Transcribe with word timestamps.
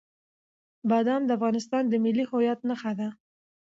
بادام 0.89 1.21
د 1.25 1.29
افغانستان 1.37 1.83
د 1.87 1.93
ملي 2.03 2.25
هویت 2.29 2.59
نښه 2.69 2.91
ده. 2.99 3.07